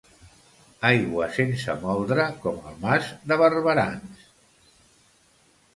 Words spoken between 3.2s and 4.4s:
de Barberans.